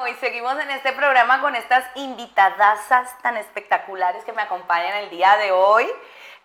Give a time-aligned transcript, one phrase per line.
[0.00, 5.36] Hoy seguimos en este programa con estas invitadasas tan espectaculares que me acompañan el día
[5.38, 5.90] de hoy.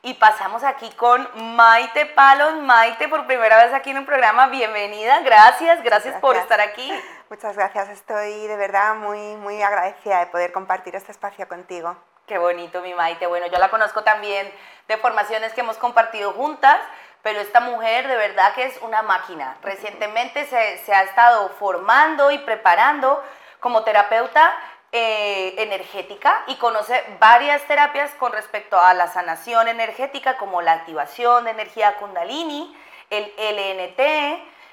[0.01, 2.55] Y pasamos aquí con Maite Palos.
[2.55, 5.19] Maite, por primera vez aquí en un programa, bienvenida.
[5.19, 6.91] Gracias, gracias, por estar aquí.
[7.29, 11.95] Muchas gracias, estoy de verdad muy, muy agradecida de poder compartir este espacio contigo.
[12.25, 13.27] Qué bonito, mi Maite.
[13.27, 14.51] Bueno, yo la conozco también
[14.87, 16.79] de formaciones que hemos compartido juntas,
[17.21, 19.57] pero esta mujer de verdad que es una máquina.
[19.61, 23.23] Recientemente se, se ha estado formando y preparando
[23.63, 24.53] como terapeuta
[24.91, 31.45] eh, energética y conoce varias terapias con respecto a la sanación energética como la activación
[31.45, 32.77] de energía kundalini,
[33.09, 33.99] el LNT,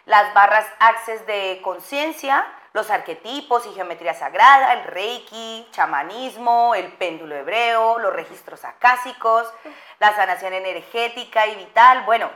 [0.05, 7.36] las barras access de conciencia, los arquetipos y geometría sagrada, el reiki, chamanismo, el péndulo
[7.36, 9.47] hebreo, los registros acásicos,
[10.00, 12.02] la sanación energética y vital.
[12.05, 12.28] Bueno,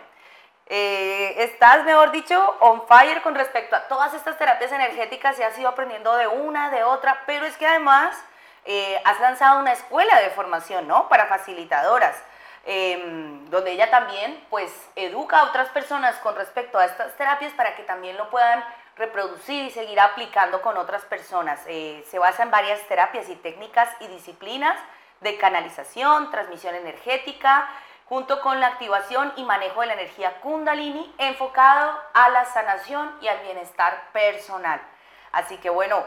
[0.67, 5.59] eh, estás, mejor dicho, on fire con respecto a todas estas terapias energéticas y has
[5.59, 8.17] ido aprendiendo de una, de otra, pero es que además
[8.65, 11.09] eh, has lanzado una escuela de formación, ¿no?
[11.09, 12.17] Para facilitadoras,
[12.65, 17.77] em, donde ella también, pues, educa a otras personas con respecto a estas terapias para
[17.77, 18.65] que también lo puedan
[18.97, 21.61] reproducir y seguir aplicando con otras personas.
[21.67, 24.79] Eh, se basa en varias terapias y técnicas y disciplinas
[25.21, 27.69] de canalización, transmisión energética,
[28.09, 33.29] junto con la activación y manejo de la energía kundalini enfocado a la sanación y
[33.29, 34.81] al bienestar personal.
[35.33, 36.05] Así que bueno,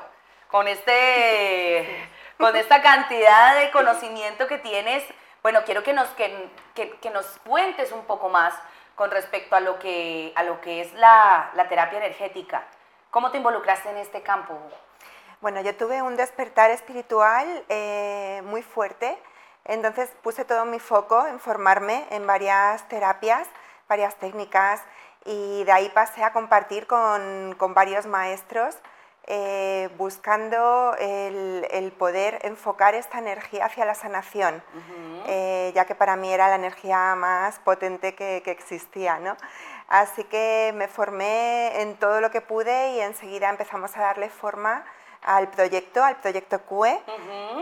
[0.49, 5.03] con, este, con esta cantidad de conocimiento que tienes,
[5.41, 8.53] bueno, quiero que nos, que, que, nos cuentes un poco más
[8.95, 12.63] con respecto a lo que, a lo que es la, la terapia energética.
[13.11, 14.57] ¿Cómo te involucraste en este campo?
[15.39, 19.17] Bueno, yo tuve un despertar espiritual eh, muy fuerte
[19.67, 23.47] entonces puse todo mi foco en formarme en varias terapias,
[23.87, 24.81] varias técnicas
[25.25, 28.77] y de ahí pasé a compartir con, varios maestros
[29.29, 34.63] eh, buscando el, poder enfocar esta energía hacia la sanación,
[35.25, 39.19] eh, ya que para mí era la energía más potente que, existía.
[39.19, 39.35] ¿no?
[39.89, 44.85] Así que me formé en todo lo que pude y enseguida empezamos a darle forma
[45.23, 47.01] al proyecto, al proyecto QE,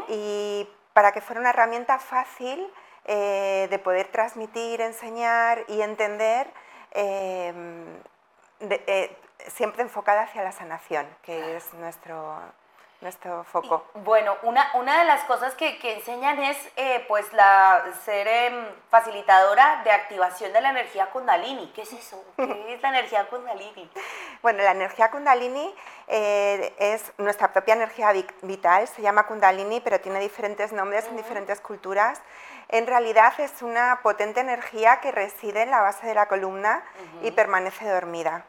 [0.10, 2.72] y para que fuera una herramienta fácil
[3.04, 6.48] eh, de poder transmitir, enseñar y entender,
[6.92, 8.00] em,
[8.62, 9.14] eh,
[9.50, 12.40] siempre enfocada hacia la sanación, que es nuestro,
[13.02, 13.86] nuestro foco.
[13.94, 18.66] bueno, una, una de las cosas que, que enseñan es eh, pues la, ser em,
[18.90, 21.74] facilitadora de activación de la energía kundalini.
[21.76, 22.24] ¿Qué es eso?
[22.38, 23.92] ¿Qué es la energía kundalini?
[24.42, 25.76] Bueno, la energía kundalini
[26.08, 31.60] eh, es nuestra propia energía vital, se llama kundalini, pero tiene diferentes nombres en diferentes
[31.62, 32.22] culturas.
[32.70, 36.84] En realidad es una potente energía que reside en la base de la columna
[37.22, 38.46] y permanece dormida.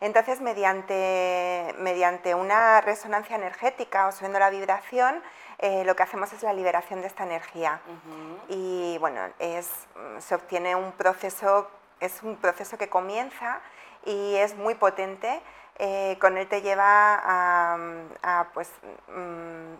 [0.00, 5.22] Entonces, mediante, mediante una resonancia energética o subiendo la vibración,
[5.58, 7.80] eh, lo que hacemos es la liberación de esta energía.
[8.48, 9.68] Y bueno, es,
[10.20, 13.60] se obtiene un proceso, es un proceso que comienza
[14.04, 15.40] y es muy potente.
[15.78, 18.70] Eh, con él te lleva a, pues,
[19.08, 19.74] mm,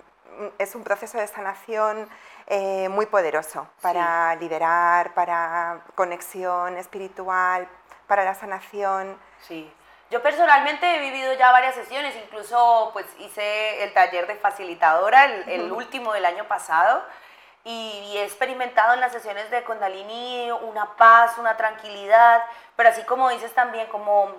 [0.58, 2.08] es un proceso de sanación
[2.46, 7.68] eh, muy poderoso para liberar, para conexión espiritual,
[8.06, 9.18] para la sanación.
[9.40, 9.72] Sí.
[10.10, 15.70] Yo personalmente he vivido ya varias sesiones, incluso pues hice el taller de facilitadora, el,
[15.70, 17.04] último del año pasado,
[17.64, 22.42] y, he experimentado en las sesiones de Kundalini una paz, una tranquilidad,
[22.74, 24.32] pero así como dices también como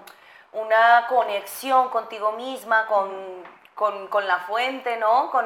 [0.54, 3.10] una conexión contigo misma, con,
[3.76, 5.30] con, con la fuente, ¿no?
[5.32, 5.46] Con,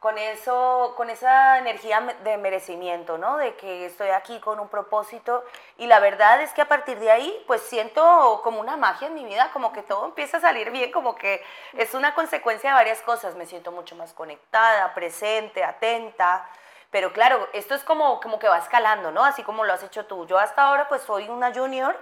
[0.00, 3.38] con, eso, con esa energía de merecimiento, ¿no?
[3.38, 5.42] De que estoy aquí con un propósito
[5.78, 9.14] y la verdad es que a partir de ahí pues siento como una magia en
[9.14, 12.74] mi vida, como que todo empieza a salir bien, como que es una consecuencia de
[12.74, 16.46] varias cosas, me siento mucho más conectada, presente, atenta,
[16.94, 19.24] pero claro, esto es como, como que va escalando, ¿no?
[19.24, 20.28] Así como lo has hecho tú.
[20.28, 21.98] Yo hasta ahora pues soy una junior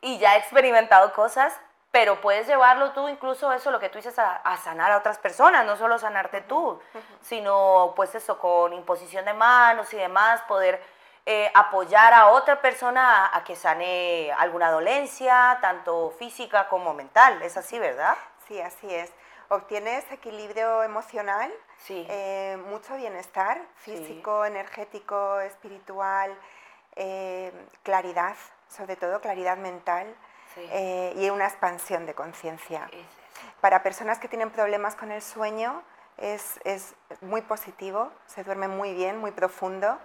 [0.00, 1.58] y ya he experimentado cosas,
[1.90, 5.66] pero puedes llevarlo tú, incluso eso, lo que tú dices, a, sanar a otras personas,
[5.66, 6.80] no solo sanarte tú,
[7.20, 10.80] sino pues eso, con imposición de manos y demás, poder
[11.26, 17.42] eh, apoyar a otra persona a, que sane alguna dolencia, tanto física como mental.
[17.42, 18.16] Es así, ¿verdad?
[18.46, 19.12] Sí, así es.
[19.48, 21.52] Obtienes equilibrio emocional,
[21.90, 26.36] eh, mucho bienestar físico, energético, espiritual,
[26.96, 27.52] eh,
[27.82, 28.36] claridad,
[28.68, 30.14] sobre todo claridad mental
[30.56, 32.90] eh, y una expansión de conciencia.
[33.60, 35.82] Para personas que tienen problemas con el sueño
[36.16, 36.60] es,
[37.20, 39.98] muy positivo, se duerme muy bien, muy profundo.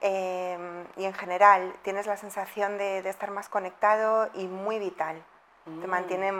[0.00, 5.22] Y en general tienes la sensación de, estar más conectado y muy vital.
[5.80, 5.90] Te mm.
[5.90, 6.32] mantiene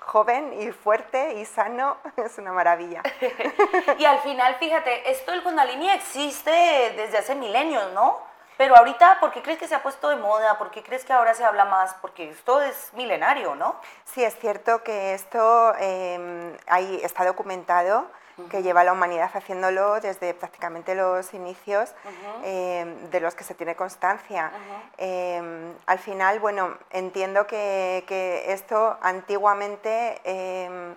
[0.00, 3.02] joven y fuerte y sano, es una maravilla.
[3.98, 6.50] y al final, fíjate, esto del Kundalini existe
[6.96, 8.18] desde hace milenios, ¿no?
[8.58, 10.58] Pero ahorita, ¿por qué crees que se ha puesto de moda?
[10.58, 11.94] ¿Por qué crees que ahora se habla más?
[11.94, 13.76] Porque esto es milenario, ¿no?
[14.04, 16.56] Sí, es cierto que esto eh,
[17.02, 18.06] está documentado
[18.50, 21.94] que lleva la humanidad haciéndolo desde prácticamente los inicios
[22.42, 24.50] em, de los que se tiene constancia.
[24.96, 30.94] Em, al final, bueno, entiendo que, esto antiguamente em,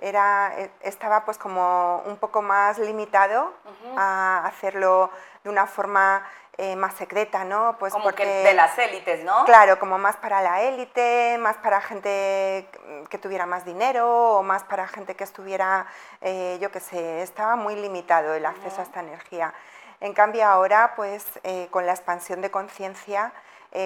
[0.00, 3.52] era, e, estaba pues como un poco más limitado
[3.96, 5.10] a hacerlo
[5.44, 6.24] de una forma
[6.62, 7.76] eh, más secreta, ¿no?
[7.78, 9.46] Pues como porque, que de las élites, ¿no?
[9.46, 12.68] Claro, como más para la élite, más para gente
[13.08, 15.86] que tuviera más dinero o más para gente que estuviera,
[16.20, 19.54] eh, yo qué sé, estaba muy limitado el acceso a esta energía.
[20.00, 23.32] En cambio ahora, pues eh, con la expansión de conciencia,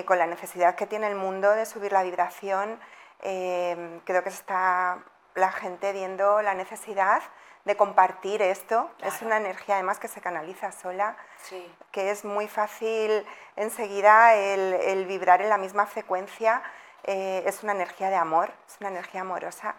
[0.06, 2.80] con la necesidad que tiene el mundo de subir la vibración,
[3.20, 4.98] creo que se está
[5.34, 7.22] la gente viendo la necesidad
[7.64, 8.90] de compartir esto.
[9.02, 11.16] Es una energía además que se canaliza sola,
[11.90, 13.26] que es muy fácil
[13.56, 16.62] enseguida el, vibrar en la misma frecuencia.
[17.04, 19.74] Eh, es una energía de amor, es una energía amorosa.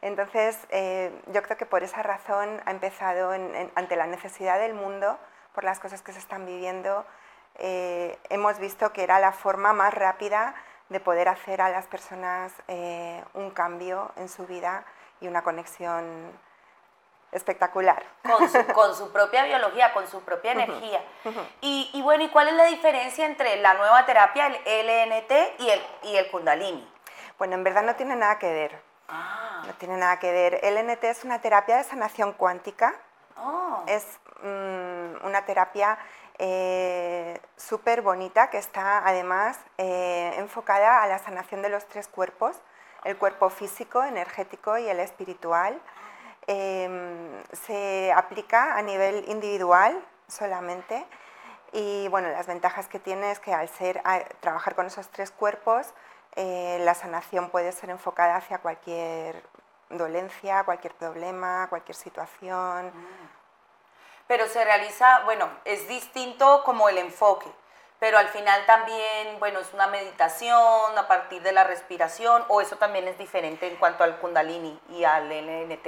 [0.00, 5.18] Entonces, eh, yo creo que por esa razón ha empezado ante la necesidad del mundo,
[5.54, 7.04] por las cosas que se están viviendo,
[7.56, 10.54] eh, hemos visto que era la forma más rápida
[10.88, 12.52] de poder hacer a las personas
[13.34, 14.84] un cambio en su vida
[15.20, 16.32] y una conexión
[17.32, 18.02] espectacular.
[18.74, 21.02] Con su, propia biología, con su propia energía.
[21.60, 25.82] Y, bueno, ¿y cuál es la diferencia entre la nueva terapia, el LNT y el,
[26.04, 26.88] y el Kundalini?
[27.38, 28.80] Bueno, en verdad no tiene nada que ver.
[29.08, 29.62] Ah.
[29.66, 30.60] No tiene nada que ver.
[30.62, 32.94] LNT es una terapia de sanación cuántica.
[33.36, 33.84] Oh.
[33.86, 34.04] Es
[34.42, 35.98] mm, una terapia
[36.38, 42.56] eh, súper bonita que está además eh, enfocada a la sanación de los tres cuerpos,
[43.04, 45.80] el cuerpo físico, energético y el espiritual.
[46.50, 51.06] Em, se aplica a nivel individual solamente
[51.72, 54.02] y bueno, las ventajas que tiene es que al ser,
[54.40, 55.92] trabajar con esos tres cuerpos,
[56.36, 59.42] eh, la sanación puede ser enfocada hacia cualquier
[59.90, 62.86] dolencia, cualquier problema, cualquier situación.
[62.86, 63.28] Mm.
[64.26, 67.52] Pero se realiza, bueno, es distinto como el enfoque
[68.00, 72.76] pero al final también, bueno, es una meditación a partir de la respiración o eso
[72.76, 75.86] también es diferente en cuanto al kundalini y al LNT.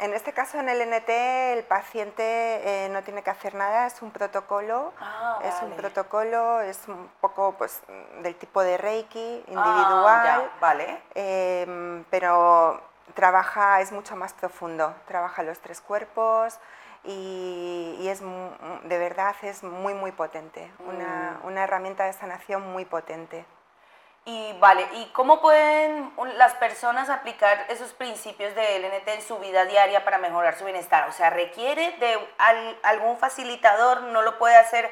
[0.00, 4.02] En este caso, en el LNT, el paciente eh, no tiene que hacer nada, es
[4.02, 7.82] un protocolo, ah, es un protocolo, es un poco pues,
[8.22, 11.02] del tipo de Reiki, individual, ah, vale.
[11.14, 12.80] Em, pero
[13.14, 16.58] trabaja, es mucho más profundo, trabaja los tres cuerpos,
[17.04, 21.46] y, es de verdad es muy muy potente, una, mm.
[21.46, 23.44] una, herramienta de sanación muy potente.
[24.26, 29.66] Y vale, ¿y cómo pueden las personas aplicar esos principios de LNT en su vida
[29.66, 31.08] diaria para mejorar su bienestar?
[31.10, 32.18] O sea, ¿requiere de
[32.82, 34.02] algún facilitador?
[34.04, 34.90] ¿No lo puede hacer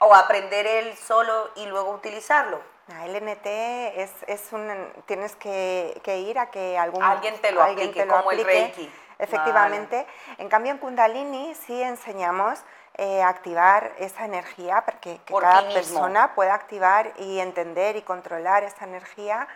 [0.00, 2.60] o aprender él solo y luego utilizarlo?
[2.88, 8.00] LNT es, es un, tienes que, que, ir a que algún, alguien te lo aplique,
[8.00, 8.90] te lo como el Reiki
[9.22, 10.06] efectivamente.
[10.38, 12.58] En cambio, en Kundalini sí enseñamos
[12.98, 18.64] eh, a activar esa energía para que, cada persona pueda activar y entender y controlar
[18.64, 19.48] esa energía.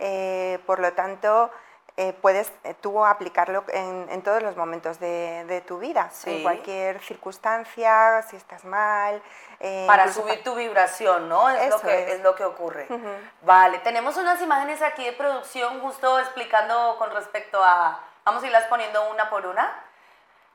[0.00, 1.52] Eh, por lo tanto,
[1.96, 2.50] eh, puedes
[2.80, 9.22] tú aplicarlo en, todos los momentos de, tu vida, en cualquier circunstancia, si estás mal.
[9.86, 11.48] Para subir tu vibración, ¿no?
[11.48, 12.20] Es, lo, que, es.
[12.22, 12.88] lo que ocurre.
[13.42, 18.66] Vale, tenemos unas imágenes aquí de producción justo explicando con respecto a Vamos a irlas
[18.66, 19.74] poniendo una por una,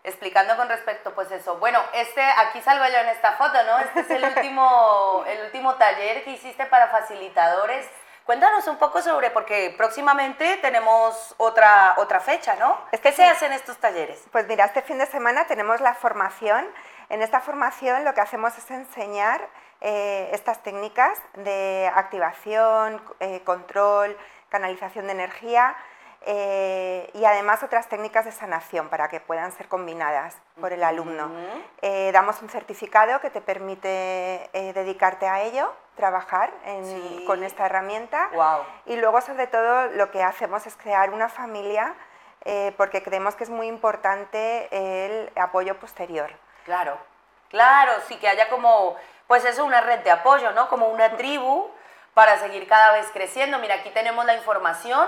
[0.04, 1.58] explicando con respecto, pues eso.
[1.58, 3.80] Bueno, este, aquí salgo yo en esta foto, ¿no?
[3.80, 7.88] Este es el último, el último taller que hiciste para facilitadores.
[8.26, 12.80] Cuéntanos un poco sobre, porque próximamente tenemos otra, otra fecha, ¿no?
[13.02, 14.24] ¿Qué se hace en estos talleres?
[14.32, 16.68] Pues mira, este fin de semana tenemos la formación.
[17.10, 19.48] En esta formación lo que hacemos es enseñar
[19.82, 24.18] eh, estas técnicas de activación, eh, control,
[24.50, 25.76] canalización de energía
[26.28, 31.30] eh, y además otras técnicas de sanación para que puedan ser combinadas por el alumno.
[31.84, 36.52] Eh, damos un certificado que te permite eh, dedicarte a ello, trabajar
[37.28, 38.30] con esta herramienta
[38.86, 41.96] y luego sobre todo lo que hacemos es crear una familia
[42.78, 46.32] porque creemos que es muy importante el apoyo posterior.
[46.66, 46.98] Claro,
[47.50, 50.68] claro, sí que haya como, pues eso, una red de apoyo, ¿no?
[50.70, 51.70] Como una tribu
[52.14, 53.58] para seguir cada vez creciendo.
[53.60, 55.08] Mira, aquí tenemos la información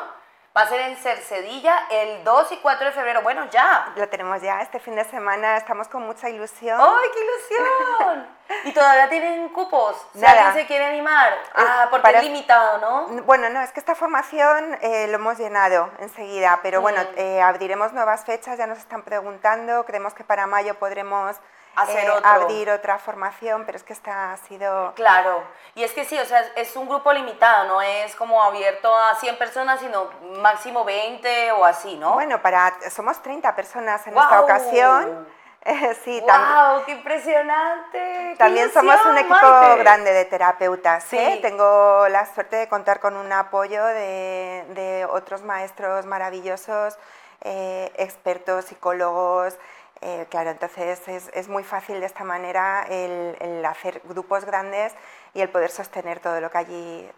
[0.58, 3.22] Va a ser en Cercedilla el 2 y 4 de febrero.
[3.22, 3.94] Bueno, ya.
[3.96, 6.80] Lo tenemos ya este fin de semana, estamos con mucha ilusión.
[6.82, 8.28] ¡Ay, qué ilusión!
[8.64, 9.96] ¿Y todavía tienen cupos?
[10.16, 11.32] Si alguien se quiere animar.
[11.34, 13.22] Eh, Ah, porque para- es limitado, ¿no?
[13.24, 17.94] Bueno, no, es que esta formación eh, lo hemos llenado enseguida, pero bueno, eh, abriremos
[17.94, 21.36] nuevas fechas, ya nos están preguntando, creemos que para mayo podremos
[21.78, 22.30] Hacer eh, otro.
[22.30, 24.94] abrir otra formación, pero es que esta ha sido...
[24.96, 25.44] Claro.
[25.76, 29.16] Y es que sí, o sea, es un grupo limitado, no es como abierto a
[29.16, 30.10] 100 personas, sino
[30.42, 32.14] máximo 20 o así, ¿no?
[32.14, 35.28] Bueno, para, somos 30 personas en esta ocasión.
[35.68, 36.86] Eh, sí, ¡Wow!
[36.86, 37.92] ¡Qué impresionante!
[37.92, 39.84] ¡Qué También somos un equipo Maite!
[39.84, 41.04] grande de terapeutas.
[41.04, 41.18] Sí.
[41.18, 41.40] ¿eh?
[41.42, 46.98] Tengo la suerte de contar con un apoyo de, de otros maestros maravillosos,
[47.42, 49.58] eh, expertos, psicólogos.
[50.02, 54.94] Eh, claro, entonces es, es muy fácil de esta manera el, el hacer grupos grandes
[55.34, 57.12] y el poder sostener todo lo que allí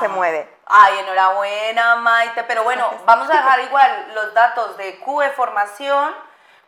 [0.00, 0.48] se mueve.
[0.66, 2.44] Ay, enhorabuena, Maite.
[2.44, 6.14] Pero bueno, vamos a dejar igual los datos de QE Formación,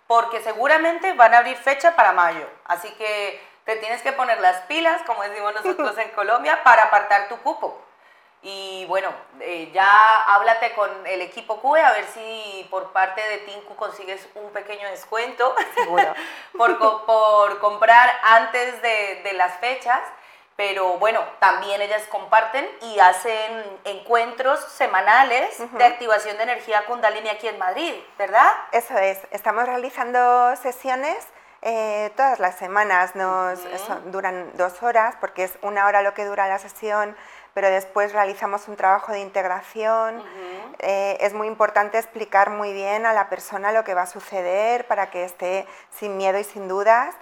[0.06, 2.46] porque seguramente van a abrir fecha para mayo.
[2.64, 7.28] Así que te tienes que poner las pilas, como decimos nosotros en Colombia, para apartar
[7.28, 7.80] tu cupo.
[8.42, 13.38] Y bueno, eh, ya háblate con el equipo QE a ver si por parte de
[13.38, 16.14] Tinku consigues un pequeño descuento Seguro.
[16.56, 20.00] por, co- por comprar antes de, de las fechas.
[20.54, 27.46] Pero bueno, también ellas comparten y hacen encuentros semanales de activación de energía Kundalini aquí
[27.46, 28.50] en Madrid, ¿verdad?
[28.72, 31.16] Eso es, estamos realizando sesiones
[31.62, 36.24] eh, todas las semanas, nos, son- duran dos horas porque es una hora lo que
[36.24, 37.16] dura la sesión,
[37.54, 40.22] pero después realizamos un trabajo de integración.
[40.80, 44.86] Eh, es muy importante explicar muy bien a la persona lo que va a suceder
[44.86, 47.14] para que esté sin miedo y sin dudas.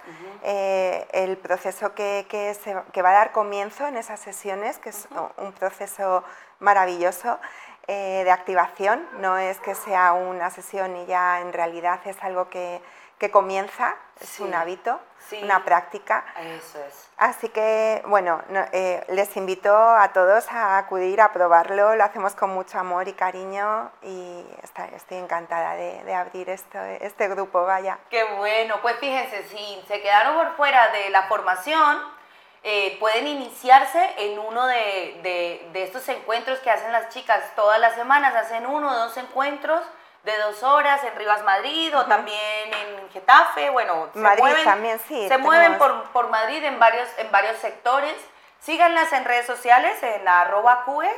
[0.43, 4.89] Eh, el proceso que, que se- que va a dar comienzo en esas sesiones, que
[4.89, 6.23] es un proceso
[6.59, 7.39] maravilloso
[7.87, 12.49] eh, de activación, no es que sea una sesión y ya en realidad es algo
[12.49, 12.81] que,
[13.17, 14.43] que comienza, es Sí.
[14.43, 15.41] un hábito, Sí.
[15.43, 16.23] una práctica.
[16.39, 17.09] Eso es.
[17.17, 22.35] Así que, bueno, no- eh, les invito a todos a acudir a probarlo, lo hacemos
[22.35, 27.65] con mucho amor y cariño y está- estoy encantada de, de abrir esto, este grupo,
[27.65, 27.97] vaya.
[28.09, 32.16] Qué bueno, pues fíjense, si se quedaron por fuera de la formación,
[32.63, 37.79] eh, pueden iniciarse en uno de, de- de estos encuentros que hacen las chicas todas
[37.79, 39.81] las semanas, hacen uno o dos encuentros
[40.23, 44.99] de dos horas en Rivas Madrid o también en Getafe, bueno, se Madrid mueven, también,
[45.07, 48.15] sí, se mueven por, por Madrid en varios, en varios sectores.
[48.59, 51.09] Síganlas en redes sociales, en arroba QE,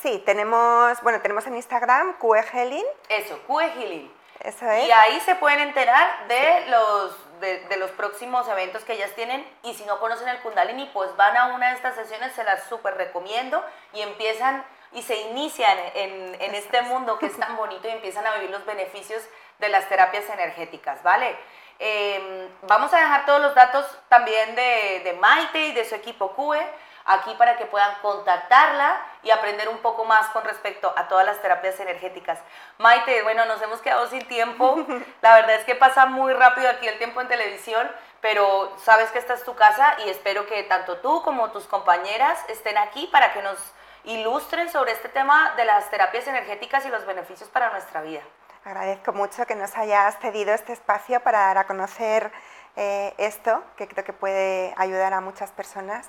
[0.00, 4.12] Sí, tenemos, bueno, tenemos en Instagram QEGelin, eso, QE Healing.
[4.40, 4.88] eso es.
[4.88, 9.46] Y ahí se pueden enterar de los, de, de los próximos eventos que ellas tienen.
[9.62, 12.64] Y si no conocen el Kundalini, pues van a una de estas sesiones, se las
[12.64, 13.62] súper recomiendo.
[13.92, 18.26] Y empiezan y se inician en, en este mundo que es tan bonito y empiezan
[18.26, 19.22] a vivir los beneficios
[19.58, 21.36] de las terapias energéticas, ¿vale?
[21.78, 26.32] Eh, vamos a dejar todos los datos también de, de Maite y de su equipo
[26.34, 26.60] QE
[27.04, 31.40] aquí para que puedan contactarla y aprender un poco más con respecto a todas las
[31.40, 32.38] terapias energéticas.
[32.78, 34.76] Maite, bueno, nos hemos quedado sin tiempo.
[35.22, 37.90] La verdad es que pasa muy rápido aquí el tiempo en televisión,
[38.20, 42.38] pero sabes que esta es tu casa y espero que tanto tú como tus compañeras
[42.48, 43.58] estén aquí para que nos
[44.04, 48.20] ilustren sobre este tema de las terapias energéticas y los beneficios para nuestra vida.
[48.64, 52.30] Agradezco mucho que nos hayas cedido este espacio para dar a conocer
[52.76, 56.08] eh, esto, que creo que puede ayudar a muchas personas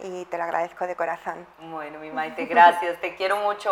[0.00, 1.46] y te lo agradezco de corazón.
[1.70, 3.66] Bueno, mi Maite, gracias, te quiero mucho.